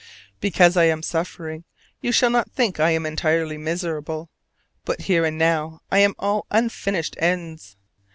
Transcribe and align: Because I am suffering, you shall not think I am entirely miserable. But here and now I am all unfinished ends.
Because 0.39 0.75
I 0.77 0.85
am 0.85 1.03
suffering, 1.03 1.63
you 2.01 2.11
shall 2.11 2.31
not 2.31 2.49
think 2.49 2.79
I 2.79 2.89
am 2.89 3.05
entirely 3.05 3.55
miserable. 3.55 4.31
But 4.83 5.01
here 5.01 5.23
and 5.25 5.37
now 5.37 5.81
I 5.91 5.99
am 5.99 6.15
all 6.17 6.47
unfinished 6.49 7.15
ends. 7.19 7.77